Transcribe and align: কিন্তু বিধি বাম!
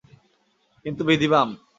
কিন্তু 0.85 1.01
বিধি 1.09 1.27
বাম! 1.31 1.49